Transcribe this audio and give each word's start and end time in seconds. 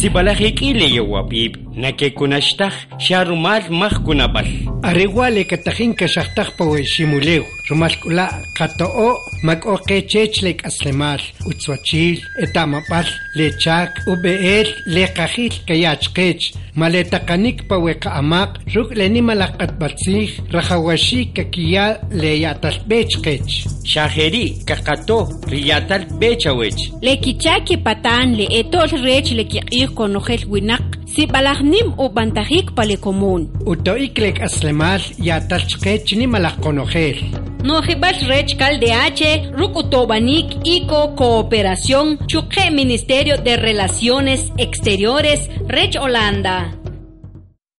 Sibalajiquile 0.00 0.86
yawapib, 0.94 1.67
nakekunashtaj, 1.82 2.74
sharumal 2.98 3.62
majkunapal. 3.70 4.46
Ariguale 4.82 5.44
katajin 5.44 5.94
kashaxtajpa 5.94 6.64
weximuleu, 6.64 7.44
rumalkula 7.70 8.26
qato'o 8.58 9.08
mak'oqechechlek 9.46 10.64
aslemal, 10.66 11.20
utzwachil, 11.46 12.18
etamapal, 12.42 13.06
lechak, 13.36 13.90
ubeel, 14.06 14.68
leqajil 14.86 15.54
kayachqech, 15.66 16.54
maletaqanik 16.74 17.66
pa 17.68 17.76
weqa 17.78 18.10
amaq, 18.20 18.50
ruk 18.74 18.90
lenimalaqatbatzij, 18.98 20.28
rajawashi 20.54 21.20
kakiya 21.36 22.00
leyatalbechqech. 22.10 23.66
Shaheri, 23.84 24.46
kakato, 24.66 25.28
riyatal 25.48 26.04
bechawech. 26.20 26.80
Lekichaki 27.02 27.76
patan 27.78 28.36
le 28.36 28.46
etol 28.60 28.90
rech 29.04 29.32
le 29.32 29.44
kiqir 29.44 29.94
konojel 29.96 30.44
winak, 30.52 30.87
si 31.18 31.26
balagnim 31.26 31.88
u 31.98 32.06
bantajik 32.14 32.68
pale 32.76 32.96
común. 32.96 33.48
Utoiklek 33.66 34.36
aslemal 34.46 35.02
yatalchqech 35.18 36.12
ni 36.14 36.26
malaqonojel. 36.30 37.18
Nojibal 37.66 38.20
rech 38.30 38.54
caldeache, 38.60 39.50
rukutobanik 39.58 40.54
ico 40.62 41.16
cooperación, 41.16 42.18
chuque 42.28 42.70
Ministerio 42.70 43.36
de 43.36 43.56
Relaciones 43.56 44.52
Exteriores, 44.58 45.50
rech 45.66 45.98
Holanda. 45.98 46.70